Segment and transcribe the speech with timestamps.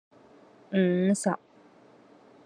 [0.71, 1.29] 五十